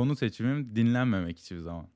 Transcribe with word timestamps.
konu 0.00 0.16
seçimim 0.16 0.76
dinlenmemek 0.76 1.38
hiçbir 1.38 1.58
zaman. 1.58 1.88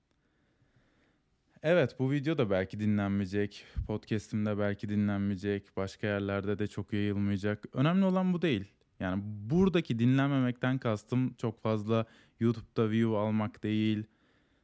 Evet 1.62 1.98
bu 1.98 2.10
video 2.10 2.38
da 2.38 2.50
belki 2.50 2.80
dinlenmeyecek. 2.80 3.64
Podcast'imde 3.86 4.58
belki 4.58 4.88
dinlenmeyecek. 4.88 5.76
Başka 5.76 6.06
yerlerde 6.06 6.58
de 6.58 6.66
çok 6.66 6.92
yayılmayacak. 6.92 7.66
Önemli 7.72 8.04
olan 8.04 8.32
bu 8.32 8.42
değil. 8.42 8.64
Yani 9.00 9.22
buradaki 9.24 9.98
dinlenmemekten 9.98 10.78
kastım 10.78 11.34
çok 11.34 11.62
fazla 11.62 12.06
YouTube'da 12.40 12.90
view 12.90 13.16
almak 13.16 13.62
değil. 13.62 14.04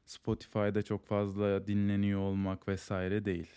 Spotify'da 0.06 0.82
çok 0.82 1.06
fazla 1.06 1.66
dinleniyor 1.66 2.20
olmak 2.20 2.68
vesaire 2.68 3.24
değil. 3.24 3.50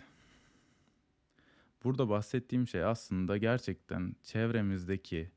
Burada 1.84 2.10
bahsettiğim 2.10 2.68
şey 2.68 2.84
aslında 2.84 3.38
gerçekten 3.38 4.16
çevremizdeki, 4.24 5.32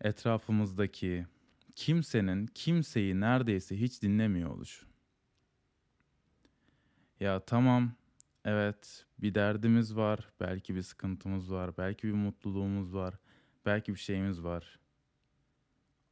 etrafımızdaki 0.00 1.26
kimsenin 1.78 2.46
kimseyi 2.46 3.20
neredeyse 3.20 3.80
hiç 3.80 4.02
dinlemiyor 4.02 4.50
oluşu. 4.50 4.86
Ya 7.20 7.40
tamam, 7.40 7.92
evet 8.44 9.06
bir 9.18 9.34
derdimiz 9.34 9.96
var, 9.96 10.28
belki 10.40 10.74
bir 10.74 10.82
sıkıntımız 10.82 11.52
var, 11.52 11.76
belki 11.78 12.08
bir 12.08 12.12
mutluluğumuz 12.12 12.94
var, 12.94 13.14
belki 13.66 13.94
bir 13.94 13.98
şeyimiz 13.98 14.42
var. 14.44 14.78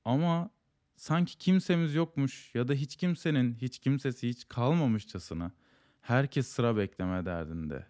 Ama 0.05 0.51
sanki 0.97 1.39
kimsemiz 1.39 1.95
yokmuş 1.95 2.55
ya 2.55 2.69
da 2.69 2.73
hiç 2.73 2.97
kimsenin 2.97 3.55
hiç 3.55 3.79
kimsesi 3.79 4.29
hiç 4.29 4.49
kalmamışçasına 4.49 5.53
herkes 6.01 6.47
sıra 6.47 6.77
bekleme 6.77 7.25
derdinde. 7.25 7.87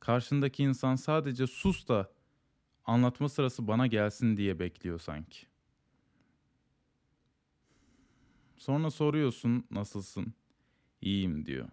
Karşındaki 0.00 0.62
insan 0.62 0.96
sadece 0.96 1.46
sus 1.46 1.88
da 1.88 2.12
anlatma 2.84 3.28
sırası 3.28 3.66
bana 3.68 3.86
gelsin 3.86 4.36
diye 4.36 4.58
bekliyor 4.58 4.98
sanki. 4.98 5.51
Sonra 8.62 8.90
soruyorsun 8.90 9.66
nasılsın? 9.70 10.34
İyiyim 11.00 11.46
diyor. 11.46 11.68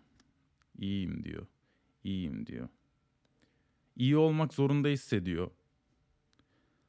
İyiyim 0.78 1.23
diyor. 1.23 1.48
İyiyim 2.04 2.45
diyor. 2.45 2.70
İyi 3.95 4.18
olmak 4.18 4.54
zorunda 4.54 4.88
hissediyor. 4.88 5.52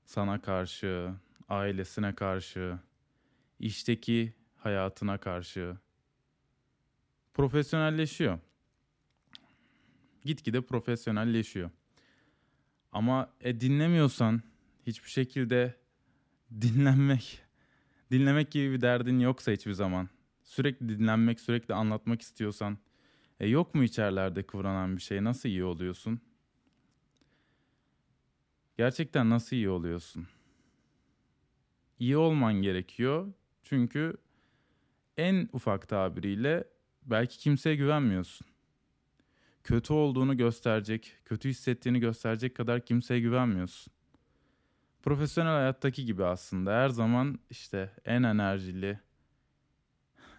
Sana 0.05 0.41
karşı, 0.41 1.15
ailesine 1.49 2.15
karşı, 2.15 2.79
işteki 3.59 4.35
hayatına 4.57 5.19
karşı 5.19 5.77
profesyonelleşiyor. 7.35 8.39
Gitgide 10.25 10.61
profesyonelleşiyor. 10.61 11.71
Ama 12.93 13.33
e, 13.41 13.61
dinlemiyorsan 13.61 14.43
hiçbir 14.87 15.11
şekilde 15.11 15.77
dinlenmek 16.61 17.50
dinlemek 18.11 18.51
gibi 18.51 18.73
bir 18.73 18.81
derdin 18.81 19.19
yoksa 19.19 19.53
hiçbir 19.53 19.73
zaman 19.73 20.09
sürekli 20.43 20.89
dinlenmek, 20.89 21.41
sürekli 21.41 21.75
anlatmak 21.75 22.23
istiyorsan 22.23 22.79
e, 23.41 23.49
yok 23.49 23.75
mu 23.75 23.85
içerlerde 23.85 24.43
kıvranan 24.43 24.97
bir 24.97 25.03
şey? 25.03 25.25
Nasıl 25.25 25.49
iyi 25.49 25.65
oluyorsun? 25.65 26.21
Gerçekten 28.79 29.31
nasıl 29.31 29.57
iyi 29.57 29.69
oluyorsun? 29.69 30.27
İyi 31.99 32.17
olman 32.17 32.55
gerekiyor. 32.55 33.33
Çünkü 33.63 34.17
en 35.17 35.49
ufak 35.53 35.89
tabiriyle 35.89 36.65
belki 37.03 37.39
kimseye 37.39 37.77
güvenmiyorsun. 37.77 38.47
Kötü 39.65 39.93
olduğunu 39.93 40.37
gösterecek, 40.37 41.17
kötü 41.25 41.49
hissettiğini 41.49 42.01
gösterecek 42.01 42.55
kadar 42.57 42.85
kimseye 42.85 43.21
güvenmiyorsun. 43.21 43.93
Profesyonel 45.03 45.53
hayattaki 45.53 46.05
gibi 46.05 46.25
aslında 46.25 46.73
her 46.73 46.89
zaman 46.89 47.39
işte 47.51 47.91
en 48.05 48.23
enerjili, 48.23 49.01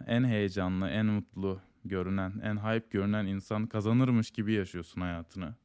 en 0.08 0.24
heyecanlı, 0.24 0.90
en 0.90 1.06
mutlu 1.06 1.62
görünen, 1.86 2.40
en 2.44 2.58
hype 2.58 2.88
görünen 2.90 3.26
insan 3.26 3.68
kazanırmış 3.68 4.32
gibi 4.32 4.54
yaşıyorsun 4.54 5.02
hayatını. 5.02 5.56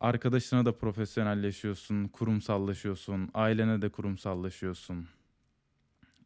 Arkadaşına 0.00 0.64
da 0.64 0.78
profesyonelleşiyorsun, 0.78 2.08
kurumsallaşıyorsun, 2.08 3.30
ailene 3.34 3.82
de 3.82 3.88
kurumsallaşıyorsun. 3.88 5.08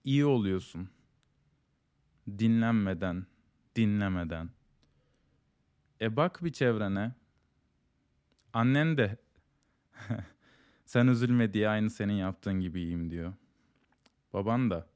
İyi 0.04 0.25
oluyorsun. 0.25 0.88
Dinlenmeden, 2.38 3.26
dinlemeden. 3.76 4.50
E 6.00 6.16
bak 6.16 6.44
bir 6.44 6.53
çevrene. 6.53 7.14
Annen 8.53 8.97
de 8.99 9.16
sen 10.92 11.06
üzülme 11.06 11.53
diye 11.53 11.69
aynı 11.69 11.91
senin 11.91 12.12
yaptığın 12.12 12.60
gibiyim 12.60 13.10
diyor. 13.10 13.32
Baban 14.32 14.70
da 14.70 14.86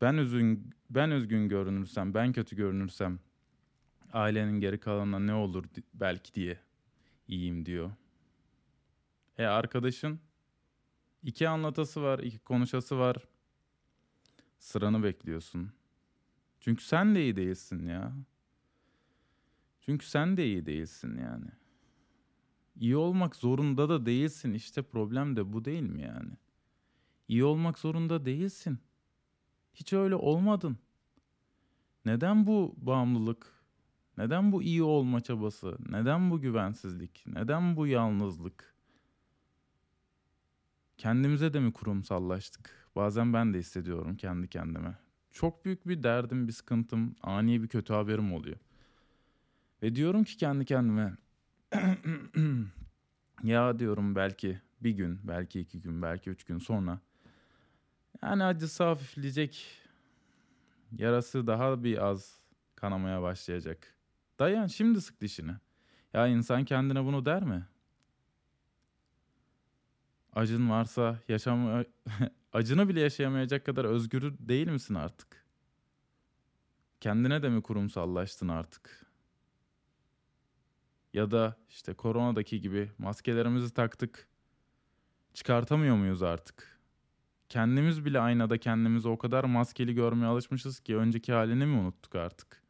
ben 0.00 0.14
üzgün 0.14 0.74
ben 0.90 1.10
üzgün 1.10 1.48
görünürsem, 1.48 2.14
ben 2.14 2.32
kötü 2.32 2.56
görünürsem 2.56 3.18
ailenin 4.12 4.60
geri 4.60 4.80
kalanına 4.80 5.18
ne 5.18 5.34
olur 5.34 5.64
belki 5.94 6.34
diye 6.34 6.58
iyiyim 7.28 7.66
diyor. 7.66 7.90
E 9.38 9.44
arkadaşın 9.44 10.20
iki 11.22 11.48
anlatası 11.48 12.02
var, 12.02 12.18
iki 12.18 12.38
konuşası 12.38 12.98
var. 12.98 13.16
Sıranı 14.58 15.02
bekliyorsun. 15.02 15.72
Çünkü 16.60 16.84
sen 16.84 17.14
de 17.14 17.22
iyi 17.22 17.36
değilsin 17.36 17.86
ya. 17.86 18.12
Çünkü 19.80 20.06
sen 20.06 20.36
de 20.36 20.46
iyi 20.46 20.66
değilsin 20.66 21.18
yani. 21.18 21.50
İyi 22.78 22.96
olmak 22.96 23.36
zorunda 23.36 23.88
da 23.88 24.06
değilsin. 24.06 24.54
İşte 24.54 24.82
problem 24.82 25.36
de 25.36 25.52
bu 25.52 25.64
değil 25.64 25.82
mi 25.82 26.02
yani? 26.02 26.30
İyi 27.28 27.44
olmak 27.44 27.78
zorunda 27.78 28.24
değilsin. 28.24 28.78
Hiç 29.74 29.92
öyle 29.92 30.14
olmadın. 30.14 30.78
Neden 32.04 32.46
bu 32.46 32.74
bağımlılık? 32.76 33.52
Neden 34.18 34.52
bu 34.52 34.62
iyi 34.62 34.82
olma 34.82 35.20
çabası? 35.20 35.78
Neden 35.88 36.30
bu 36.30 36.40
güvensizlik? 36.40 37.24
Neden 37.26 37.76
bu 37.76 37.86
yalnızlık? 37.86 38.74
Kendimize 40.98 41.54
de 41.54 41.60
mi 41.60 41.72
kurumsallaştık? 41.72 42.90
Bazen 42.96 43.32
ben 43.32 43.54
de 43.54 43.58
hissediyorum 43.58 44.16
kendi 44.16 44.48
kendime. 44.48 44.98
Çok 45.32 45.64
büyük 45.64 45.88
bir 45.88 46.02
derdim, 46.02 46.48
bir 46.48 46.52
sıkıntım, 46.52 47.16
ani 47.22 47.62
bir 47.62 47.68
kötü 47.68 47.92
haberim 47.92 48.32
oluyor. 48.32 48.56
Ve 49.82 49.94
diyorum 49.94 50.24
ki 50.24 50.36
kendi 50.36 50.64
kendime 50.64 51.16
ya 53.42 53.78
diyorum 53.78 54.14
belki 54.14 54.60
bir 54.80 54.90
gün, 54.90 55.20
belki 55.24 55.60
iki 55.60 55.80
gün, 55.80 56.02
belki 56.02 56.30
üç 56.30 56.44
gün 56.44 56.58
sonra 56.58 57.00
yani 58.22 58.44
acısı 58.44 58.84
hafifleyecek. 58.84 59.66
Yarası 60.98 61.46
daha 61.46 61.84
bir 61.84 62.06
az 62.06 62.40
kanamaya 62.76 63.22
başlayacak. 63.22 63.94
Dayan 64.38 64.66
şimdi 64.66 65.00
sık 65.00 65.20
dişini. 65.20 65.52
Ya 66.14 66.26
insan 66.26 66.64
kendine 66.64 67.04
bunu 67.04 67.26
der 67.26 67.42
mi? 67.44 67.66
Acın 70.32 70.70
varsa 70.70 71.18
yaşam 71.28 71.84
acını 72.52 72.88
bile 72.88 73.00
yaşayamayacak 73.00 73.66
kadar 73.66 73.84
özgür 73.84 74.34
değil 74.38 74.68
misin 74.68 74.94
artık? 74.94 75.44
Kendine 77.00 77.42
de 77.42 77.48
mi 77.48 77.62
kurumsallaştın 77.62 78.48
artık? 78.48 79.07
Ya 81.18 81.30
da 81.30 81.56
işte 81.68 81.94
koronadaki 81.94 82.60
gibi 82.60 82.90
maskelerimizi 82.98 83.74
taktık. 83.74 84.28
Çıkartamıyor 85.34 85.96
muyuz 85.96 86.22
artık? 86.22 86.80
Kendimiz 87.48 88.04
bile 88.04 88.20
aynada 88.20 88.58
kendimizi 88.58 89.08
o 89.08 89.18
kadar 89.18 89.44
maskeli 89.44 89.94
görmeye 89.94 90.26
alışmışız 90.26 90.80
ki 90.80 90.96
önceki 90.96 91.32
halini 91.32 91.66
mi 91.66 91.76
unuttuk 91.76 92.14
artık? 92.14 92.62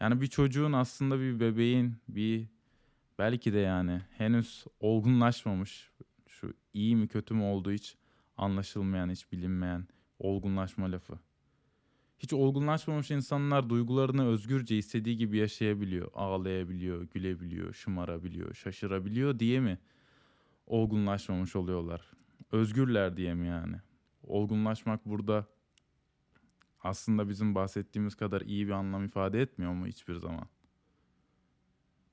Yani 0.00 0.20
bir 0.20 0.26
çocuğun 0.26 0.72
aslında 0.72 1.20
bir 1.20 1.40
bebeğin 1.40 1.96
bir 2.08 2.48
belki 3.18 3.52
de 3.52 3.58
yani 3.58 4.02
henüz 4.18 4.64
olgunlaşmamış 4.80 5.90
şu 6.28 6.54
iyi 6.74 6.96
mi 6.96 7.08
kötü 7.08 7.34
mü 7.34 7.42
olduğu 7.42 7.72
hiç 7.72 7.96
anlaşılmayan, 8.36 9.10
hiç 9.10 9.32
bilinmeyen 9.32 9.86
olgunlaşma 10.18 10.92
lafı. 10.92 11.18
Hiç 12.18 12.32
olgunlaşmamış 12.32 13.10
insanlar 13.10 13.68
duygularını 13.68 14.26
özgürce 14.26 14.78
istediği 14.78 15.16
gibi 15.16 15.38
yaşayabiliyor. 15.38 16.10
Ağlayabiliyor, 16.14 17.02
gülebiliyor, 17.02 17.72
şımarabiliyor, 17.74 18.54
şaşırabiliyor 18.54 19.38
diye 19.38 19.60
mi 19.60 19.78
olgunlaşmamış 20.66 21.56
oluyorlar? 21.56 22.12
Özgürler 22.52 23.16
diye 23.16 23.34
mi 23.34 23.46
yani? 23.46 23.76
Olgunlaşmak 24.22 25.06
burada 25.06 25.46
aslında 26.80 27.28
bizim 27.28 27.54
bahsettiğimiz 27.54 28.14
kadar 28.14 28.40
iyi 28.40 28.66
bir 28.66 28.72
anlam 28.72 29.04
ifade 29.04 29.42
etmiyor 29.42 29.72
mu 29.72 29.86
hiçbir 29.86 30.14
zaman? 30.14 30.48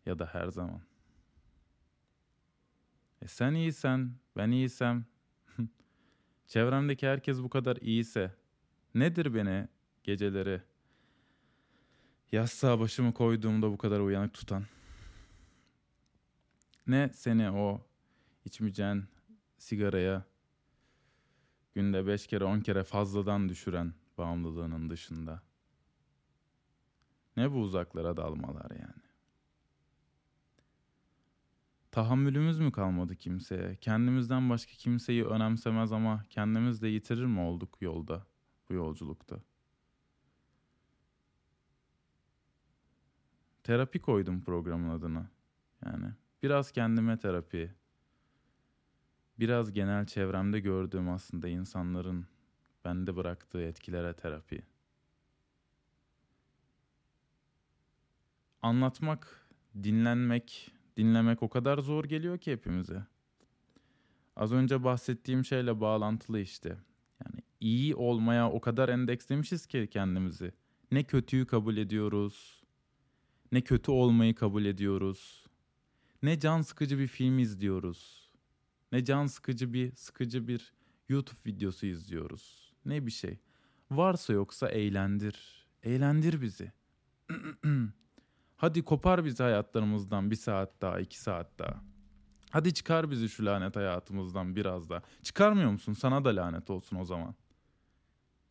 Ya 0.05 0.19
da 0.19 0.25
her 0.25 0.47
zaman. 0.47 0.81
E 3.21 3.27
sen 3.27 3.53
iyisen, 3.53 4.11
ben 4.37 4.51
iyiysem, 4.51 5.05
çevremdeki 6.47 7.07
herkes 7.07 7.39
bu 7.39 7.49
kadar 7.49 7.77
iyiyse 7.77 8.35
nedir 8.95 9.33
beni 9.33 9.67
geceleri 10.03 10.61
yastığa 12.31 12.79
başımı 12.79 13.13
koyduğumda 13.13 13.71
bu 13.71 13.77
kadar 13.77 13.99
uyanık 13.99 14.33
tutan? 14.33 14.65
Ne 16.87 17.09
seni 17.13 17.51
o 17.51 17.81
içmeyeceğin 18.45 19.05
sigaraya 19.57 20.31
Günde 21.75 22.07
beş 22.07 22.27
kere 22.27 22.43
on 22.43 22.59
kere 22.59 22.83
fazladan 22.83 23.49
düşüren 23.49 23.93
bağımlılığının 24.17 24.89
dışında. 24.89 25.41
Ne 27.37 27.51
bu 27.51 27.57
uzaklara 27.57 28.17
dalmalar 28.17 28.71
yani? 28.71 29.01
Tahammülümüz 31.91 32.59
mü 32.59 32.71
kalmadı 32.71 33.15
kimseye? 33.15 33.75
Kendimizden 33.75 34.49
başka 34.49 34.71
kimseyi 34.71 35.25
önemsemez 35.25 35.91
ama 35.91 36.25
kendimiz 36.29 36.81
de 36.81 36.87
yitirir 36.87 37.25
mi 37.25 37.39
olduk 37.39 37.77
yolda, 37.81 38.27
bu 38.69 38.73
yolculukta? 38.73 39.41
Terapi 43.63 43.99
koydum 43.99 44.43
programın 44.43 44.89
adına. 44.89 45.29
Yani 45.85 46.05
biraz 46.43 46.71
kendime 46.71 47.19
terapi, 47.19 47.71
biraz 49.39 49.73
genel 49.73 50.05
çevremde 50.05 50.59
gördüğüm 50.59 51.09
aslında 51.09 51.47
insanların 51.47 52.25
bende 52.85 53.15
bıraktığı 53.15 53.61
etkilere 53.61 54.13
terapi. 54.13 54.63
Anlatmak, 58.61 59.49
dinlenmek, 59.83 60.71
dinlemek 60.97 61.43
o 61.43 61.49
kadar 61.49 61.77
zor 61.77 62.05
geliyor 62.05 62.37
ki 62.37 62.51
hepimize. 62.51 63.05
Az 64.35 64.53
önce 64.53 64.83
bahsettiğim 64.83 65.45
şeyle 65.45 65.81
bağlantılı 65.81 66.39
işte. 66.39 66.69
Yani 67.25 67.41
iyi 67.59 67.95
olmaya 67.95 68.51
o 68.51 68.61
kadar 68.61 68.89
endekslemişiz 68.89 69.65
ki 69.65 69.87
kendimizi. 69.91 70.51
Ne 70.91 71.03
kötüyü 71.03 71.45
kabul 71.45 71.77
ediyoruz, 71.77 72.60
ne 73.51 73.61
kötü 73.61 73.91
olmayı 73.91 74.35
kabul 74.35 74.65
ediyoruz. 74.65 75.45
Ne 76.23 76.39
can 76.39 76.61
sıkıcı 76.61 76.99
bir 76.99 77.07
film 77.07 77.39
izliyoruz. 77.39 78.31
Ne 78.91 79.05
can 79.05 79.25
sıkıcı 79.25 79.73
bir 79.73 79.95
sıkıcı 79.95 80.47
bir 80.47 80.73
YouTube 81.09 81.39
videosu 81.45 81.85
izliyoruz. 81.85 82.73
Ne 82.85 83.05
bir 83.05 83.11
şey. 83.11 83.39
Varsa 83.91 84.33
yoksa 84.33 84.69
eğlendir. 84.69 85.65
Eğlendir 85.83 86.41
bizi. 86.41 86.71
Hadi 88.57 88.83
kopar 88.83 89.25
bizi 89.25 89.43
hayatlarımızdan 89.43 90.31
bir 90.31 90.35
saat 90.35 90.81
daha, 90.81 90.99
iki 90.99 91.19
saat 91.19 91.59
daha. 91.59 91.83
Hadi 92.49 92.73
çıkar 92.73 93.11
bizi 93.11 93.29
şu 93.29 93.45
lanet 93.45 93.75
hayatımızdan 93.75 94.55
biraz 94.55 94.89
daha. 94.89 95.01
Çıkarmıyor 95.23 95.71
musun? 95.71 95.93
Sana 95.93 96.25
da 96.25 96.35
lanet 96.35 96.69
olsun 96.69 96.97
o 96.97 97.05
zaman. 97.05 97.35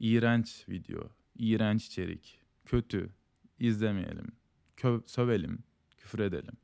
İğrenç 0.01 0.65
video, 0.69 1.09
iğrenç 1.39 1.87
içerik, 1.87 2.41
kötü, 2.65 3.11
izlemeyelim, 3.59 4.33
kö- 4.81 5.09
sövelim, 5.09 5.65
küfür 5.97 6.19
edelim. 6.19 6.55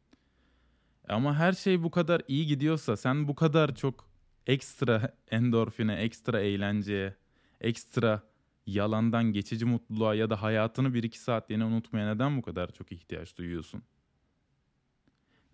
Ama 1.09 1.37
her 1.37 1.53
şey 1.53 1.83
bu 1.83 1.91
kadar 1.91 2.23
iyi 2.29 2.47
gidiyorsa, 2.47 2.97
sen 2.97 3.29
bu 3.29 3.35
kadar 3.35 3.75
çok 3.75 4.09
ekstra 4.47 5.17
endorfine, 5.31 5.95
ekstra 5.95 6.41
eğlenceye, 6.41 7.15
ekstra 7.61 8.23
yalandan 8.67 9.33
geçici 9.33 9.65
mutluluğa 9.65 10.15
ya 10.15 10.31
da 10.31 10.43
hayatını 10.43 10.95
bir 10.95 11.03
iki 11.03 11.19
saatliğine 11.21 11.65
unutmaya 11.65 12.15
neden 12.15 12.37
bu 12.37 12.43
kadar 12.43 12.73
çok 12.73 12.93
ihtiyaç 12.93 13.37
duyuyorsun? 13.37 13.83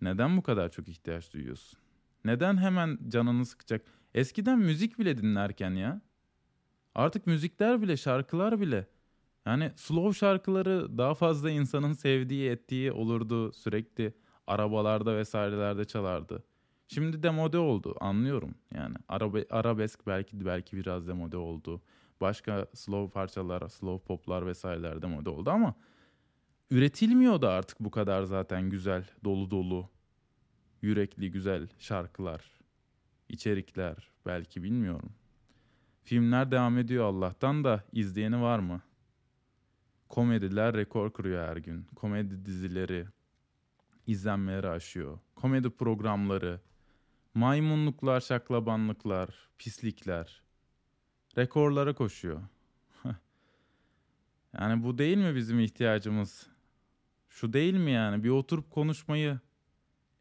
Neden 0.01 0.37
bu 0.37 0.43
kadar 0.43 0.71
çok 0.71 0.87
ihtiyaç 0.87 1.33
duyuyorsun? 1.33 1.79
Neden 2.25 2.57
hemen 2.57 2.99
canını 3.07 3.45
sıkacak? 3.45 3.85
Eskiden 4.13 4.59
müzik 4.59 4.99
bile 4.99 5.17
dinlerken 5.17 5.71
ya. 5.71 6.01
Artık 6.95 7.27
müzikler 7.27 7.81
bile, 7.81 7.97
şarkılar 7.97 8.59
bile. 8.59 8.87
Yani 9.45 9.71
slow 9.75 10.19
şarkıları 10.19 10.97
daha 10.97 11.13
fazla 11.13 11.51
insanın 11.51 11.93
sevdiği, 11.93 12.49
ettiği 12.49 12.91
olurdu. 12.91 13.53
Sürekli 13.53 14.13
arabalarda 14.47 15.17
vesairelerde 15.17 15.85
çalardı. 15.85 16.43
Şimdi 16.87 17.23
demode 17.23 17.57
oldu 17.57 17.95
anlıyorum. 17.99 18.55
Yani 18.73 18.95
arabe, 19.07 19.45
arabesk 19.49 20.07
belki 20.07 20.45
belki 20.45 20.77
biraz 20.77 21.07
demode 21.07 21.37
oldu. 21.37 21.81
Başka 22.21 22.67
slow 22.73 23.13
parçalar, 23.13 23.69
slow 23.69 24.07
poplar 24.07 24.47
vesaireler 24.47 25.01
demode 25.01 25.29
oldu 25.29 25.49
ama 25.49 25.75
üretilmiyor 26.71 27.41
da 27.41 27.49
artık 27.51 27.79
bu 27.79 27.91
kadar 27.91 28.23
zaten 28.23 28.69
güzel, 28.69 29.05
dolu 29.23 29.51
dolu, 29.51 29.89
yürekli 30.81 31.31
güzel 31.31 31.67
şarkılar, 31.79 32.41
içerikler 33.29 33.95
belki 34.25 34.63
bilmiyorum. 34.63 35.09
Filmler 36.03 36.51
devam 36.51 36.77
ediyor 36.77 37.05
Allah'tan 37.05 37.63
da 37.63 37.83
izleyeni 37.91 38.41
var 38.41 38.59
mı? 38.59 38.81
Komediler 40.13 40.73
rekor 40.73 41.13
kırıyor 41.13 41.47
her 41.47 41.57
gün. 41.57 41.83
Komedi 41.95 42.45
dizileri 42.45 43.05
izlenmeleri 44.07 44.69
aşıyor. 44.69 45.19
Komedi 45.35 45.69
programları, 45.69 46.61
maymunluklar, 47.33 48.21
şaklabanlıklar, 48.21 49.49
pislikler 49.57 50.41
rekorlara 51.37 51.95
koşuyor. 51.95 52.41
yani 54.59 54.83
bu 54.83 54.97
değil 54.97 55.17
mi 55.17 55.35
bizim 55.35 55.59
ihtiyacımız? 55.59 56.47
Şu 57.29 57.53
değil 57.53 57.73
mi 57.73 57.91
yani? 57.91 58.23
Bir 58.23 58.29
oturup 58.29 58.71
konuşmayı 58.71 59.39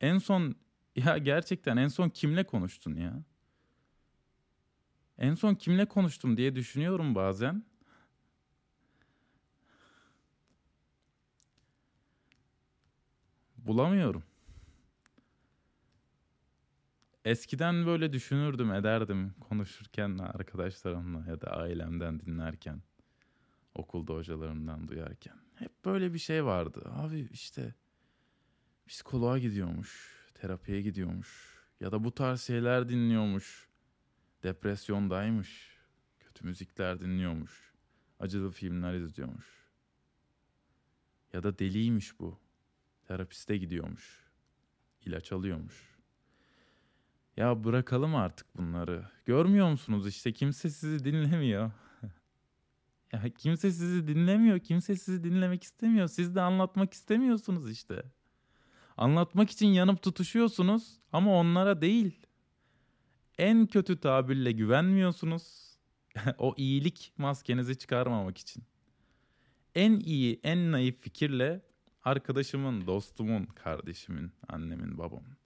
en 0.01 0.19
son 0.19 0.55
ya 0.97 1.19
gerçekten 1.19 1.77
en 1.77 1.89
son 1.89 2.09
kimle 2.09 2.45
konuştun 2.45 2.95
ya? 2.95 3.23
En 5.19 5.35
son 5.35 5.55
kimle 5.55 5.85
konuştum 5.85 6.37
diye 6.37 6.55
düşünüyorum 6.55 7.15
bazen. 7.15 7.72
Bulamıyorum. 13.67 14.23
Eskiden 17.25 17.87
böyle 17.87 18.13
düşünürdüm, 18.13 18.73
ederdim 18.73 19.35
konuşurken 19.41 20.19
arkadaşlarımla 20.19 21.31
ya 21.31 21.41
da 21.41 21.47
ailemden 21.47 22.21
dinlerken, 22.21 22.83
okulda 23.75 24.15
hocalarımdan 24.15 24.89
duyarken. 24.89 25.37
Hep 25.55 25.85
böyle 25.85 26.15
bir 26.15 26.19
şey 26.19 26.45
vardı. 26.45 26.83
Abi 26.91 27.29
işte 27.33 27.75
psikoloğa 28.87 29.39
gidiyormuş, 29.39 30.13
terapiye 30.35 30.83
gidiyormuş 30.83 31.63
ya 31.81 31.93
da 31.93 32.05
bu 32.05 32.15
tarz 32.15 32.41
şeyler 32.41 32.89
dinliyormuş. 32.89 33.69
Depresyondaymış, 34.43 35.79
kötü 36.21 36.45
müzikler 36.45 37.01
dinliyormuş, 37.01 37.73
acılı 38.21 38.51
filmler 38.51 38.95
izliyormuş. 38.95 39.47
Ya 41.33 41.43
da 41.43 41.59
deliymiş 41.59 42.21
bu. 42.21 42.39
Terapiste 43.13 43.57
gidiyormuş. 43.57 44.21
ilaç 45.07 45.33
alıyormuş. 45.33 45.99
Ya 47.37 47.65
bırakalım 47.65 48.15
artık 48.15 48.57
bunları. 48.57 49.05
Görmüyor 49.27 49.71
musunuz 49.71 50.09
işte 50.09 50.33
kimse 50.33 50.71
sizi 50.71 51.05
dinlemiyor. 51.05 51.71
ya 53.13 53.31
kimse 53.39 53.71
sizi 53.71 54.09
dinlemiyor. 54.09 54.59
Kimse 54.59 54.97
sizi 54.97 55.25
dinlemek 55.25 55.63
istemiyor. 55.63 56.09
Siz 56.09 56.35
de 56.35 56.41
anlatmak 56.41 56.93
istemiyorsunuz 56.93 57.71
işte. 57.71 58.03
Anlatmak 58.97 59.51
için 59.51 59.67
yanıp 59.67 60.03
tutuşuyorsunuz 60.03 60.99
ama 61.13 61.35
onlara 61.39 61.81
değil. 61.81 62.27
En 63.39 63.67
kötü 63.67 64.01
tabirle 64.01 64.53
güvenmiyorsunuz. 64.53 65.77
o 66.39 66.55
iyilik 66.57 67.13
maskenizi 67.17 67.79
çıkarmamak 67.79 68.39
için. 68.39 68.65
En 69.75 70.01
iyi, 70.01 70.41
en 70.43 70.73
naif 70.73 71.01
fikirle 71.01 71.72
arkadaşımın, 72.05 72.87
dostumun, 72.87 73.45
kardeşimin, 73.45 74.33
annemin, 74.49 74.99
babamın 74.99 75.37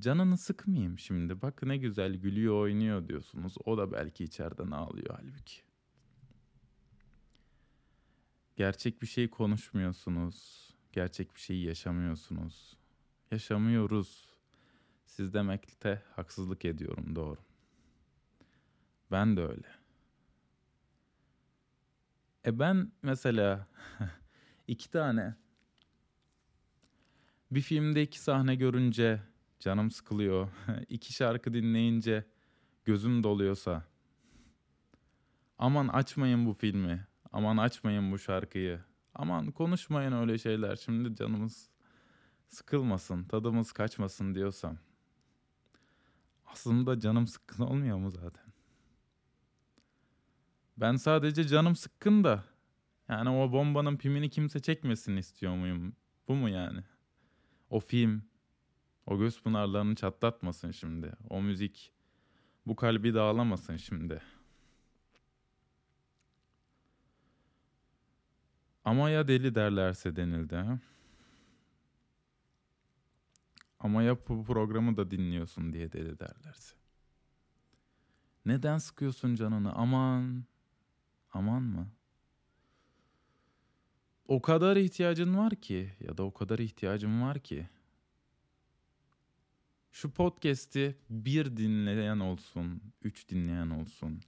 Canını 0.00 0.38
sıkmayayım 0.38 0.98
şimdi. 0.98 1.42
Bak 1.42 1.62
ne 1.62 1.76
güzel 1.76 2.14
gülüyor 2.14 2.54
oynuyor 2.54 3.08
diyorsunuz. 3.08 3.54
O 3.64 3.78
da 3.78 3.92
belki 3.92 4.24
içeriden 4.24 4.70
ağlıyor 4.70 5.18
halbuki. 5.18 5.62
Gerçek 8.56 9.02
bir 9.02 9.06
şey 9.06 9.30
konuşmuyorsunuz. 9.30 10.70
Gerçek 10.92 11.34
bir 11.34 11.40
şey 11.40 11.60
yaşamıyorsunuz. 11.60 12.76
Yaşamıyoruz. 13.30 14.28
Siz 15.06 15.34
demekte 15.34 16.02
haksızlık 16.16 16.64
ediyorum 16.64 17.16
doğru. 17.16 17.40
Ben 19.10 19.36
de 19.36 19.40
öyle. 19.40 19.68
E 22.46 22.58
ben 22.58 22.92
mesela 23.02 23.66
iki 24.68 24.90
tane 24.90 25.34
bir 27.50 27.60
filmde 27.60 28.02
iki 28.02 28.20
sahne 28.20 28.54
görünce 28.54 29.22
canım 29.60 29.90
sıkılıyor, 29.90 30.48
iki 30.88 31.12
şarkı 31.12 31.54
dinleyince 31.54 32.24
gözüm 32.84 33.22
doluyorsa, 33.22 33.84
aman 35.58 35.88
açmayın 35.88 36.46
bu 36.46 36.52
filmi, 36.52 37.06
aman 37.32 37.56
açmayın 37.56 38.12
bu 38.12 38.18
şarkıyı, 38.18 38.80
aman 39.14 39.50
konuşmayın 39.50 40.12
öyle 40.12 40.38
şeyler, 40.38 40.76
şimdi 40.76 41.16
canımız 41.16 41.70
sıkılmasın, 42.48 43.24
tadımız 43.24 43.72
kaçmasın 43.72 44.34
diyorsam, 44.34 44.78
aslında 46.46 47.00
canım 47.00 47.26
sıkkın 47.26 47.62
olmuyor 47.62 47.98
mu 47.98 48.10
zaten? 48.10 48.46
Ben 50.76 50.96
sadece 50.96 51.44
canım 51.48 51.76
sıkkın 51.76 52.24
da, 52.24 52.44
yani 53.08 53.30
o 53.30 53.52
bombanın 53.52 53.96
pimini 53.96 54.30
kimse 54.30 54.60
çekmesin 54.60 55.16
istiyor 55.16 55.54
muyum? 55.54 55.96
Bu 56.28 56.34
mu 56.34 56.48
yani? 56.48 56.80
O 57.70 57.80
film, 57.80 58.22
o 59.06 59.18
göz 59.18 59.42
pınarlarını 59.42 59.94
çatlatmasın 59.94 60.70
şimdi. 60.70 61.12
O 61.30 61.42
müzik 61.42 61.92
bu 62.66 62.76
kalbi 62.76 63.14
dağlamasın 63.14 63.76
şimdi. 63.76 64.22
Ama 68.84 69.10
ya 69.10 69.28
deli 69.28 69.54
derlerse 69.54 70.16
denildi. 70.16 70.64
Ama 73.80 74.02
ya 74.02 74.16
bu 74.28 74.44
programı 74.44 74.96
da 74.96 75.10
dinliyorsun 75.10 75.72
diye 75.72 75.92
deli 75.92 76.18
derlerse. 76.18 76.76
Neden 78.46 78.78
sıkıyorsun 78.78 79.34
canını 79.34 79.72
aman 79.72 80.44
aman 81.32 81.62
mı? 81.62 81.88
O 84.28 84.42
kadar 84.42 84.76
ihtiyacın 84.76 85.36
var 85.36 85.54
ki 85.54 85.92
ya 86.00 86.18
da 86.18 86.22
o 86.22 86.34
kadar 86.34 86.58
ihtiyacım 86.58 87.22
var 87.22 87.38
ki. 87.38 87.68
Şu 89.92 90.10
podcast'i 90.10 90.96
bir 91.10 91.56
dinleyen 91.56 92.18
olsun, 92.18 92.82
üç 93.02 93.28
dinleyen 93.28 93.70
olsun. 93.70 94.20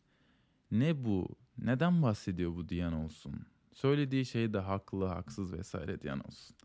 Ne 0.71 1.05
bu? 1.05 1.29
Neden 1.59 2.03
bahsediyor 2.03 2.57
bu 2.57 2.69
diyen 2.69 2.93
olsun. 2.93 3.47
Söylediği 3.73 4.27
şey 4.27 4.53
de 4.53 4.59
haklı, 4.59 5.05
haksız 5.05 5.53
vesaire 5.53 6.01
diyen 6.01 6.19
olsun. 6.19 6.57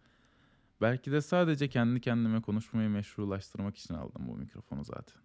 Belki 0.81 1.11
de 1.11 1.21
sadece 1.21 1.69
kendi 1.69 2.01
kendime 2.01 2.41
konuşmayı 2.41 2.89
meşrulaştırmak 2.89 3.77
için 3.77 3.93
aldım 3.93 4.27
bu 4.27 4.35
mikrofonu 4.35 4.83
zaten. 4.83 5.21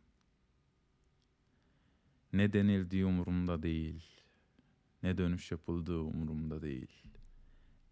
Ne 2.32 2.52
denildiği 2.52 3.06
umurumda 3.06 3.62
değil. 3.62 4.04
Ne 5.02 5.18
dönüş 5.18 5.50
yapıldığı 5.50 5.98
umurumda 5.98 6.62
değil. 6.62 7.07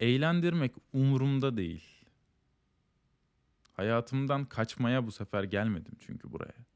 Eğlendirmek 0.01 0.75
umurumda 0.93 1.57
değil. 1.57 1.85
Hayatımdan 3.73 4.45
kaçmaya 4.45 5.07
bu 5.07 5.13
sefer 5.13 5.45
gelmedim 5.45 5.95
çünkü 6.01 6.33
buraya. 6.33 6.67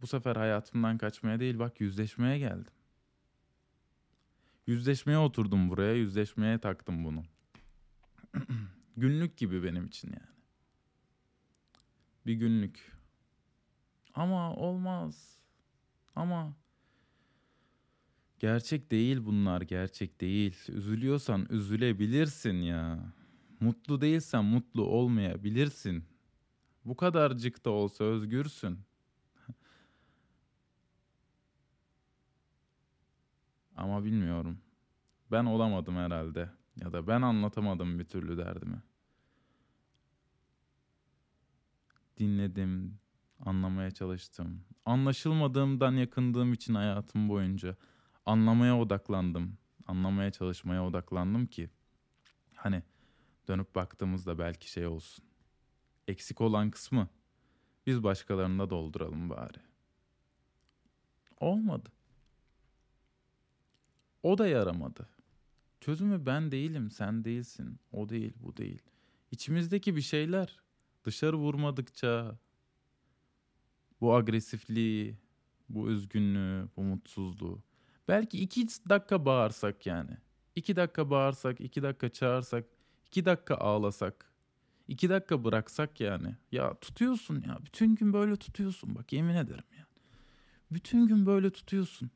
Bu 0.00 0.06
sefer 0.06 0.36
hayatımdan 0.36 0.98
kaçmaya 0.98 1.40
değil 1.40 1.58
bak 1.58 1.80
yüzleşmeye 1.80 2.38
geldim. 2.38 2.72
Yüzleşmeye 4.66 5.18
oturdum 5.18 5.70
buraya, 5.70 5.94
yüzleşmeye 5.94 6.58
taktım 6.58 7.04
bunu. 7.04 7.24
günlük 8.96 9.36
gibi 9.36 9.64
benim 9.64 9.86
için 9.86 10.08
yani. 10.08 10.36
Bir 12.26 12.34
günlük. 12.34 12.92
Ama 14.14 14.54
olmaz. 14.54 15.38
Ama 16.14 16.56
gerçek 18.38 18.90
değil 18.90 19.24
bunlar, 19.26 19.60
gerçek 19.60 20.20
değil. 20.20 20.56
Üzülüyorsan 20.68 21.46
üzülebilirsin 21.50 22.54
ya. 22.54 23.12
Mutlu 23.60 24.00
değilsen 24.00 24.44
mutlu 24.44 24.82
olmayabilirsin. 24.84 26.04
Bu 26.84 26.96
kadarcık 26.96 27.64
da 27.64 27.70
olsa 27.70 28.04
özgürsün. 28.04 28.78
Ama 33.76 34.04
bilmiyorum. 34.04 34.58
Ben 35.30 35.44
olamadım 35.44 35.96
herhalde. 35.96 36.50
Ya 36.80 36.92
da 36.92 37.06
ben 37.06 37.22
anlatamadım 37.22 37.98
bir 37.98 38.04
türlü 38.04 38.36
derdimi. 38.36 38.82
Dinledim, 42.18 42.98
anlamaya 43.40 43.90
çalıştım. 43.90 44.64
Anlaşılmadığımdan 44.84 45.92
yakındığım 45.92 46.52
için 46.52 46.74
hayatım 46.74 47.28
boyunca 47.28 47.76
anlamaya 48.26 48.78
odaklandım. 48.78 49.58
Anlamaya 49.86 50.30
çalışmaya 50.30 50.86
odaklandım 50.86 51.46
ki 51.46 51.70
hani 52.54 52.82
dönüp 53.48 53.74
baktığımızda 53.74 54.38
belki 54.38 54.70
şey 54.70 54.86
olsun. 54.86 55.24
Eksik 56.08 56.40
olan 56.40 56.70
kısmı 56.70 57.08
biz 57.86 58.02
başkalarında 58.02 58.70
dolduralım 58.70 59.30
bari. 59.30 59.58
Olmadı. 61.40 61.92
O 64.22 64.38
da 64.38 64.46
yaramadı. 64.48 65.08
Çözümü 65.80 66.26
ben 66.26 66.52
değilim, 66.52 66.90
sen 66.90 67.24
değilsin. 67.24 67.78
O 67.92 68.08
değil, 68.08 68.32
bu 68.40 68.56
değil. 68.56 68.82
İçimizdeki 69.30 69.96
bir 69.96 70.00
şeyler 70.00 70.60
dışarı 71.04 71.36
vurmadıkça 71.36 72.38
bu 74.00 74.14
agresifliği, 74.14 75.16
bu 75.68 75.90
üzgünlüğü, 75.90 76.68
bu 76.76 76.82
mutsuzluğu. 76.82 77.62
Belki 78.08 78.38
iki 78.38 78.66
dakika 78.88 79.24
bağırsak 79.24 79.86
yani. 79.86 80.16
İki 80.54 80.76
dakika 80.76 81.10
bağırsak, 81.10 81.60
iki 81.60 81.82
dakika 81.82 82.08
çağırsak, 82.08 82.64
iki 83.06 83.24
dakika 83.24 83.54
ağlasak, 83.54 84.32
iki 84.88 85.08
dakika 85.08 85.44
bıraksak 85.44 86.00
yani. 86.00 86.36
Ya 86.52 86.74
tutuyorsun 86.74 87.44
ya. 87.46 87.58
Bütün 87.64 87.94
gün 87.94 88.12
böyle 88.12 88.36
tutuyorsun. 88.36 88.94
Bak 88.94 89.12
yemin 89.12 89.34
ederim 89.34 89.64
ya. 89.78 89.86
Bütün 90.70 91.06
gün 91.06 91.26
böyle 91.26 91.50
tutuyorsun. 91.50 92.10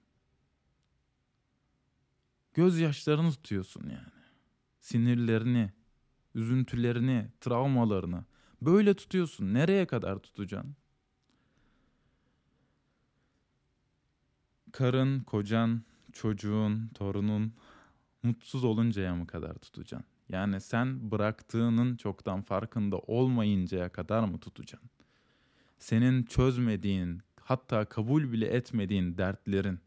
Gözyaşlarını 2.54 3.30
tutuyorsun 3.30 3.82
yani. 3.82 4.20
Sinirlerini, 4.80 5.72
üzüntülerini, 6.34 7.28
travmalarını. 7.40 8.24
Böyle 8.62 8.94
tutuyorsun. 8.94 9.54
Nereye 9.54 9.86
kadar 9.86 10.18
tutacaksın? 10.18 10.76
Karın, 14.72 15.20
kocan, 15.20 15.82
çocuğun, 16.12 16.90
torunun 16.94 17.52
mutsuz 18.22 18.64
oluncaya 18.64 19.14
mı 19.14 19.26
kadar 19.26 19.54
tutacaksın? 19.54 20.08
Yani 20.28 20.60
sen 20.60 21.10
bıraktığının 21.10 21.96
çoktan 21.96 22.42
farkında 22.42 22.98
olmayıncaya 22.98 23.88
kadar 23.88 24.24
mı 24.24 24.38
tutacaksın? 24.38 24.90
Senin 25.78 26.22
çözmediğin, 26.22 27.22
hatta 27.40 27.84
kabul 27.84 28.32
bile 28.32 28.46
etmediğin 28.46 29.18
dertlerin 29.18 29.80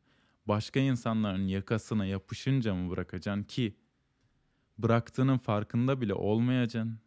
başka 0.45 0.79
insanların 0.79 1.47
yakasına 1.47 2.05
yapışınca 2.05 2.75
mı 2.75 2.89
bırakacaksın 2.89 3.43
ki 3.43 3.75
bıraktığının 4.77 5.37
farkında 5.37 6.01
bile 6.01 6.13
olmayacaksın. 6.13 6.99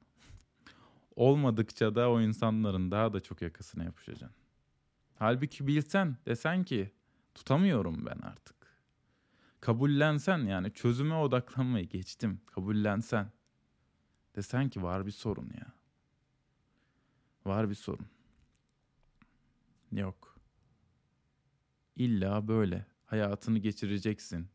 Olmadıkça 1.16 1.94
da 1.94 2.10
o 2.10 2.20
insanların 2.20 2.90
daha 2.90 3.12
da 3.12 3.20
çok 3.20 3.42
yakasına 3.42 3.84
yapışacaksın. 3.84 4.36
Halbuki 5.18 5.66
bilsen 5.66 6.16
desen 6.26 6.64
ki 6.64 6.90
tutamıyorum 7.36 8.06
ben 8.06 8.18
artık. 8.22 8.56
Kabullensen 9.60 10.38
yani 10.38 10.72
çözüme 10.72 11.14
odaklanmayı 11.14 11.88
geçtim. 11.88 12.40
Kabullensen. 12.46 13.32
Desen 14.36 14.68
ki 14.68 14.82
var 14.82 15.06
bir 15.06 15.10
sorun 15.10 15.50
ya. 15.54 15.72
Var 17.44 17.70
bir 17.70 17.74
sorun. 17.74 18.06
Yok. 19.92 20.38
İlla 21.96 22.48
böyle 22.48 22.86
hayatını 23.04 23.58
geçireceksin. 23.58 24.48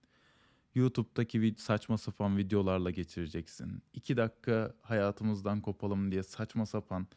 YouTube'daki 0.75 1.55
saçma 1.57 1.97
sapan 1.97 2.37
videolarla 2.37 2.91
geçireceksin. 2.91 3.83
İki 3.93 4.17
dakika 4.17 4.75
hayatımızdan 4.81 5.61
kopalım 5.61 6.11
diye 6.11 6.23
saçma 6.23 6.65
sapan 6.65 7.07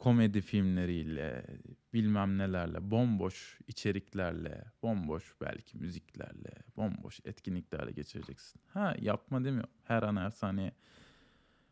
komedi 0.00 0.40
filmleriyle, 0.40 1.46
bilmem 1.94 2.38
nelerle, 2.38 2.90
bomboş 2.90 3.58
içeriklerle, 3.68 4.64
bomboş 4.82 5.34
belki 5.40 5.78
müziklerle, 5.78 6.50
bomboş 6.76 7.20
etkinliklerle 7.24 7.92
geçireceksin. 7.92 8.60
Ha 8.74 8.94
yapma 9.00 9.44
demiyorum. 9.44 9.70
Her 9.84 10.02
an 10.02 10.16
her 10.16 10.30
saniye 10.30 10.72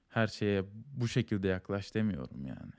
her 0.09 0.27
şeye 0.27 0.65
bu 0.97 1.09
şekilde 1.09 1.49
yaklaş 1.49 1.95
demiyorum 1.95 2.47
yani. 2.47 2.73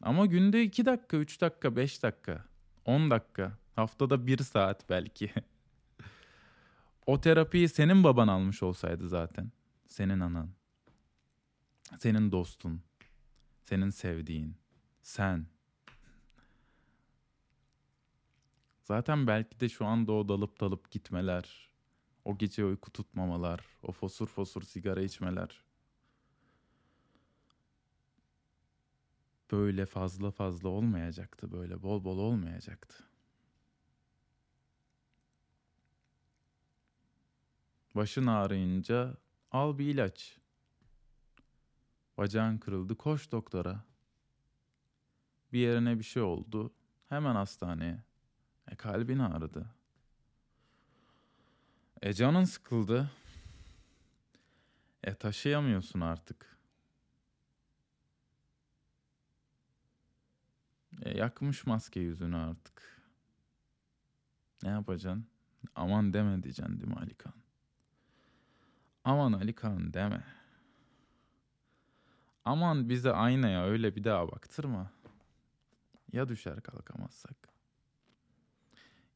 Ama 0.00 0.26
günde 0.26 0.62
iki 0.62 0.86
dakika, 0.86 1.16
üç 1.16 1.40
dakika, 1.40 1.76
beş 1.76 2.02
dakika, 2.02 2.44
on 2.84 3.10
dakika, 3.10 3.58
haftada 3.76 4.26
bir 4.26 4.38
saat 4.38 4.90
belki. 4.90 5.30
o 7.06 7.20
terapiyi 7.20 7.68
senin 7.68 8.04
baban 8.04 8.28
almış 8.28 8.62
olsaydı 8.62 9.08
zaten. 9.08 9.52
Senin 9.86 10.20
anan. 10.20 10.50
Senin 11.98 12.32
dostun. 12.32 12.82
Senin 13.64 13.90
sevdiğin. 13.90 14.63
Sen. 15.04 15.46
Zaten 18.82 19.26
belki 19.26 19.60
de 19.60 19.68
şu 19.68 19.86
anda 19.86 20.12
o 20.12 20.28
dalıp 20.28 20.60
dalıp 20.60 20.90
gitmeler, 20.90 21.70
o 22.24 22.38
gece 22.38 22.64
uyku 22.64 22.92
tutmamalar, 22.92 23.66
o 23.82 23.92
fosur 23.92 24.26
fosur 24.26 24.62
sigara 24.62 25.02
içmeler. 25.02 25.64
Böyle 29.52 29.86
fazla 29.86 30.30
fazla 30.30 30.68
olmayacaktı, 30.68 31.52
böyle 31.52 31.82
bol 31.82 32.04
bol 32.04 32.18
olmayacaktı. 32.18 33.04
Başın 37.94 38.26
ağrıyınca 38.26 39.16
al 39.50 39.78
bir 39.78 39.86
ilaç. 39.86 40.38
Bacağın 42.18 42.58
kırıldı 42.58 42.96
koş 42.96 43.32
doktora. 43.32 43.93
Bir 45.54 45.58
yerine 45.58 45.98
bir 45.98 46.04
şey 46.04 46.22
oldu 46.22 46.74
hemen 47.08 47.34
hastaneye. 47.34 48.02
E 48.70 48.76
kalbin 48.76 49.18
ağrıdı. 49.18 49.66
E 52.02 52.12
canın 52.12 52.44
sıkıldı. 52.44 53.10
E 55.04 55.14
taşıyamıyorsun 55.14 56.00
artık. 56.00 56.58
E 61.02 61.18
yakmış 61.18 61.66
maske 61.66 62.00
yüzünü 62.00 62.36
artık. 62.36 63.02
Ne 64.62 64.68
yapacaksın? 64.70 65.26
Aman 65.74 66.12
deme 66.12 66.42
diyeceksin 66.42 66.80
değil 66.80 66.92
mi 66.92 66.98
Alikan? 67.00 67.34
Aman 69.04 69.32
Ali 69.32 69.54
Kaan 69.54 69.94
deme. 69.94 70.24
Aman 72.44 72.88
bize 72.88 73.12
aynaya 73.12 73.64
öyle 73.64 73.96
bir 73.96 74.04
daha 74.04 74.28
baktırma. 74.30 74.93
Ya 76.14 76.28
düşer 76.28 76.60
kalkamazsak? 76.60 77.48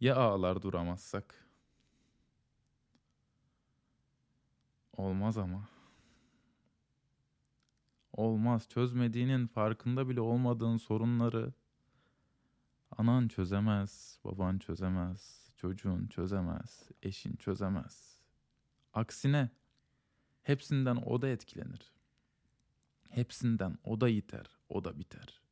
Ya 0.00 0.16
ağlar 0.16 0.62
duramazsak? 0.62 1.48
Olmaz 4.92 5.38
ama. 5.38 5.68
Olmaz. 8.12 8.68
Çözmediğinin 8.68 9.46
farkında 9.46 10.08
bile 10.08 10.20
olmadığın 10.20 10.76
sorunları 10.76 11.52
anan 12.90 13.28
çözemez, 13.28 14.18
baban 14.24 14.58
çözemez, 14.58 15.50
çocuğun 15.56 16.06
çözemez, 16.06 16.88
eşin 17.02 17.36
çözemez. 17.36 18.22
Aksine 18.92 19.50
hepsinden 20.42 20.96
o 20.96 21.22
da 21.22 21.28
etkilenir. 21.28 21.92
Hepsinden 23.10 23.78
o 23.84 24.00
da 24.00 24.08
yiter, 24.08 24.58
o 24.68 24.84
da 24.84 24.98
biter. 24.98 25.47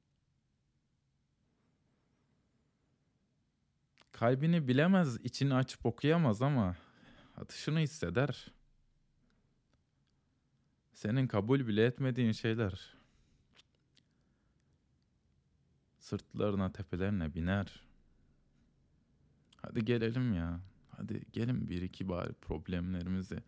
Kalbini 4.18 4.68
bilemez, 4.68 5.16
içini 5.24 5.54
açıp 5.54 5.86
okuyamaz 5.86 6.42
ama 6.42 6.76
atışını 7.36 7.78
hisseder. 7.78 8.46
Senin 10.92 11.26
kabul 11.26 11.66
bile 11.66 11.84
etmediğin 11.84 12.32
şeyler 12.32 12.94
sırtlarına 15.98 16.72
tepelerine 16.72 17.34
biner. 17.34 17.82
Hadi 19.62 19.84
gelelim 19.84 20.34
ya. 20.34 20.60
Hadi 20.96 21.22
gelin 21.32 21.68
bir 21.68 21.82
iki 21.82 22.08
bari 22.08 22.32
problemlerimizi, 22.32 23.42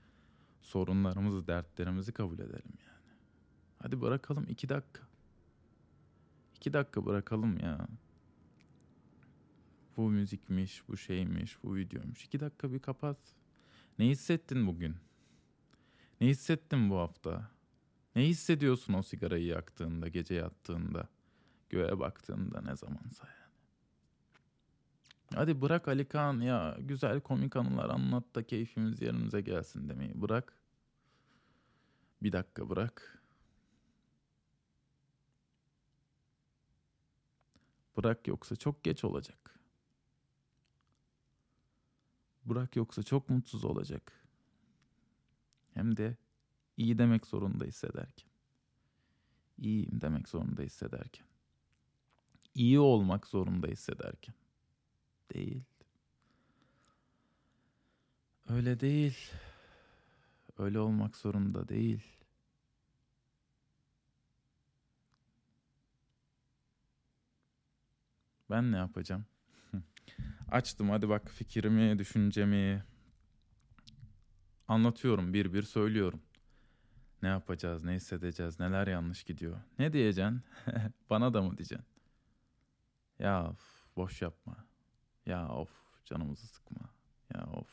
sorunlarımızı, 0.62 1.46
dertlerimizi 1.46 2.12
kabul 2.12 2.38
edelim 2.38 2.78
yani. 2.86 3.16
Hadi 3.82 4.00
bırakalım 4.00 4.46
iki 4.48 4.68
dakika. 4.68 5.02
İki 6.56 6.72
dakika 6.72 7.06
bırakalım 7.06 7.58
ya. 7.58 7.88
Bu 9.98 10.10
müzikmiş, 10.10 10.88
bu 10.88 10.96
şeymiş, 10.96 11.62
bu 11.62 11.76
videoymuş. 11.76 12.24
İki 12.24 12.40
dakika 12.40 12.72
bir 12.72 12.78
kapat. 12.78 13.18
Ne 13.98 14.06
hissettin 14.06 14.66
bugün? 14.66 14.96
Ne 16.20 16.26
hissettin 16.26 16.90
bu 16.90 16.98
hafta? 16.98 17.50
Ne 18.16 18.22
hissediyorsun 18.26 18.92
o 18.92 19.02
sigarayı 19.02 19.44
yaktığında, 19.44 20.08
gece 20.08 20.34
yattığında, 20.34 21.08
göğe 21.70 21.98
baktığında 21.98 22.60
ne 22.60 22.76
zamansa 22.76 23.26
yani? 23.26 23.54
Hadi 25.34 25.60
bırak 25.60 25.88
Ali 25.88 26.08
Kaan 26.08 26.40
ya 26.40 26.76
güzel 26.80 27.20
komik 27.20 27.56
anılar 27.56 27.90
anlat 27.90 28.24
da 28.34 28.42
keyfimiz 28.42 29.02
yerimize 29.02 29.40
gelsin 29.40 29.88
demeyi 29.88 30.22
bırak. 30.22 30.52
Bir 32.22 32.32
dakika 32.32 32.68
bırak. 32.68 33.22
Bırak 37.96 38.28
yoksa 38.28 38.56
çok 38.56 38.84
geç 38.84 39.04
olacak. 39.04 39.57
Bırak 42.48 42.76
yoksa 42.76 43.02
çok 43.02 43.30
mutsuz 43.30 43.64
olacak. 43.64 44.12
Hem 45.74 45.96
de 45.96 46.16
iyi 46.76 46.98
demek 46.98 47.26
zorunda 47.26 47.64
hissederken. 47.64 48.28
İyiyim 49.58 50.00
demek 50.00 50.28
zorunda 50.28 50.62
hissederken. 50.62 51.26
İyi 52.54 52.78
olmak 52.80 53.26
zorunda 53.26 53.66
hissederken. 53.66 54.34
Değil. 55.34 55.64
Öyle 58.48 58.80
değil. 58.80 59.30
Öyle 60.58 60.80
olmak 60.80 61.16
zorunda 61.16 61.68
değil. 61.68 62.02
Ben 68.50 68.72
ne 68.72 68.76
yapacağım? 68.76 69.26
Açtım 70.50 70.90
hadi 70.90 71.08
bak 71.08 71.30
fikrimi, 71.30 71.98
düşüncemi 71.98 72.84
anlatıyorum, 74.68 75.32
bir 75.34 75.52
bir 75.52 75.62
söylüyorum. 75.62 76.22
Ne 77.22 77.28
yapacağız, 77.28 77.84
ne 77.84 77.94
hissedeceğiz, 77.94 78.60
neler 78.60 78.86
yanlış 78.86 79.24
gidiyor. 79.24 79.60
Ne 79.78 79.92
diyeceksin? 79.92 80.42
Bana 81.10 81.34
da 81.34 81.42
mı 81.42 81.58
diyeceksin? 81.58 81.86
Ya 83.18 83.50
of, 83.50 83.86
boş 83.96 84.22
yapma. 84.22 84.56
Ya 85.26 85.48
of, 85.48 85.70
canımızı 86.04 86.46
sıkma. 86.46 86.90
Ya 87.34 87.46
of. 87.46 87.68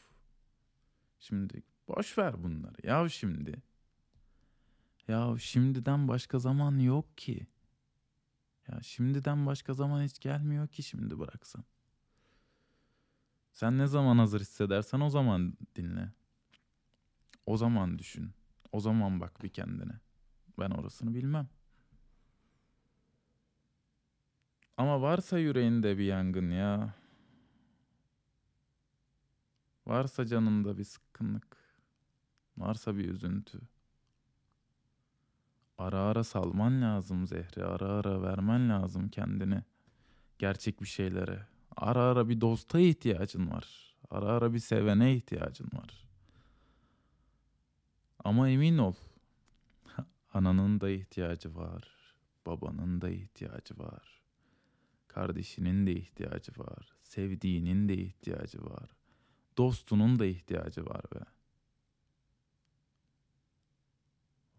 Şimdi 1.19 1.63
boş 1.87 2.17
ver 2.17 2.43
bunları. 2.43 2.87
Ya 2.87 3.09
şimdi. 3.09 3.61
Ya 5.07 5.35
şimdiden 5.39 6.07
başka 6.07 6.39
zaman 6.39 6.79
yok 6.79 7.17
ki. 7.17 7.47
Ya 8.67 8.81
şimdiden 8.81 9.45
başka 9.45 9.73
zaman 9.73 10.03
hiç 10.03 10.19
gelmiyor 10.19 10.67
ki 10.67 10.83
şimdi 10.83 11.19
bıraksan. 11.19 11.65
Sen 13.55 13.77
ne 13.77 13.87
zaman 13.87 14.17
hazır 14.17 14.41
hissedersen 14.41 14.99
o 14.99 15.09
zaman 15.09 15.53
dinle. 15.75 16.11
O 17.45 17.57
zaman 17.57 17.99
düşün. 17.99 18.31
O 18.71 18.79
zaman 18.79 19.19
bak 19.19 19.43
bir 19.43 19.49
kendine. 19.49 19.99
Ben 20.59 20.69
orasını 20.71 21.13
bilmem. 21.13 21.49
Ama 24.77 25.01
varsa 25.01 25.39
yüreğinde 25.39 25.97
bir 25.97 26.03
yangın 26.03 26.49
ya. 26.51 26.93
Varsa 29.87 30.25
canında 30.25 30.77
bir 30.77 30.83
sıkkınlık. 30.83 31.57
Varsa 32.57 32.97
bir 32.97 33.09
üzüntü. 33.09 33.59
Ara 35.77 35.99
ara 35.99 36.23
salman 36.23 36.81
lazım 36.81 37.27
zehri. 37.27 37.65
Ara 37.65 37.85
ara 37.85 38.21
vermen 38.21 38.69
lazım 38.69 39.09
kendini. 39.09 39.63
Gerçek 40.39 40.81
bir 40.81 40.87
şeylere. 40.87 41.54
Ara 41.77 42.03
ara 42.03 42.29
bir 42.29 42.41
dosta 42.41 42.79
ihtiyacın 42.79 43.51
var. 43.51 43.95
Ara 44.09 44.25
ara 44.25 44.53
bir 44.53 44.59
sevene 44.59 45.15
ihtiyacın 45.15 45.67
var. 45.73 46.07
Ama 48.23 48.49
emin 48.49 48.77
ol. 48.77 48.95
Ananın 50.33 50.81
da 50.81 50.89
ihtiyacı 50.89 51.55
var. 51.55 51.83
Babanın 52.45 53.01
da 53.01 53.09
ihtiyacı 53.09 53.77
var. 53.77 54.21
Kardeşinin 55.07 55.87
de 55.87 55.91
ihtiyacı 55.91 56.51
var. 56.57 56.95
Sevdiğinin 57.03 57.89
de 57.89 57.93
ihtiyacı 57.93 58.65
var. 58.65 58.89
Dostunun 59.57 60.19
da 60.19 60.25
ihtiyacı 60.25 60.85
var 60.85 61.03
be. 61.15 61.19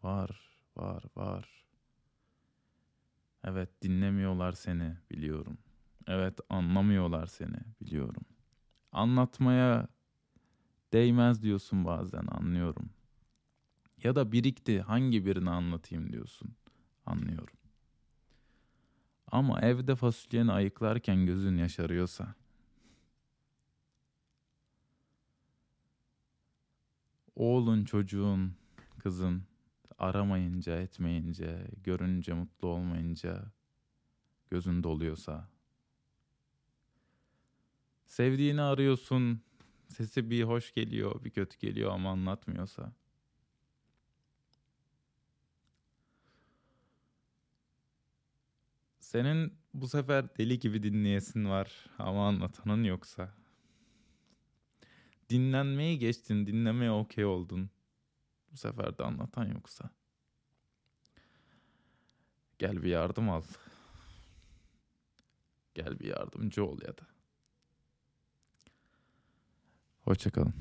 Var, 0.03 0.51
var, 0.77 1.05
var. 1.17 1.65
Evet 3.45 3.83
dinlemiyorlar 3.83 4.53
seni 4.53 4.97
biliyorum. 5.11 5.59
Evet 6.07 6.41
anlamıyorlar 6.51 7.27
seni 7.27 7.57
biliyorum. 7.81 8.23
Anlatmaya 8.93 9.89
değmez 10.93 11.43
diyorsun 11.43 11.85
bazen 11.85 12.25
anlıyorum. 12.29 12.91
Ya 14.03 14.17
da 14.17 14.33
birikti 14.33 14.81
hangi 14.81 15.27
birini 15.27 15.51
anlatayım 15.51 16.13
diyorsun. 16.13 16.57
Anlıyorum. 17.07 17.57
Ama 19.33 19.61
evde 19.61 19.97
fasulyeni 19.97 20.53
ayıklarken 20.53 21.27
gözün 21.27 21.57
yaşarıyorsa 21.57 22.35
oğlun, 27.37 27.85
çocuğun, 27.85 28.55
kızın 28.99 29.43
aramayınca, 29.99 30.81
etmeyince, 30.81 31.67
görünce, 31.85 32.33
mutlu 32.35 32.69
olmayınca 32.69 33.45
gözün 34.51 34.83
doluyorsa 34.83 35.49
sevdiğini 38.17 38.63
arıyorsun, 38.63 39.43
sesi 39.89 40.31
bir 40.31 40.45
hoş 40.45 40.75
geliyor, 40.75 41.25
bir 41.25 41.31
kötü 41.31 41.59
geliyor 41.59 41.93
ama 41.93 42.11
anlatmıyorsa 42.11 42.93
Senin 49.01 49.59
bu 49.75 49.89
sefer 49.89 50.37
deli 50.39 50.59
gibi 50.59 50.83
dinleyesin 50.83 51.51
var 51.51 51.87
ama 51.99 52.29
anlatanın 52.29 52.85
yoksa. 52.85 53.35
Dinlenmeyi 55.31 55.99
geçtin, 55.99 56.47
dinlemeye 56.47 56.91
okey 56.91 57.25
oldun. 57.25 57.71
Bu 58.53 58.57
sefer 58.57 58.99
de 58.99 59.05
anlatan 59.05 59.45
yoksa. 59.47 59.91
Gel 62.59 62.83
bir 62.83 62.91
yardım 62.91 63.31
al. 63.31 63.43
Gel 65.75 66.01
bir 66.01 66.07
yardımcı 66.07 66.65
ol 66.65 66.79
ya 66.83 66.99
da. 66.99 67.16
Hoşçakalın. 70.07 70.55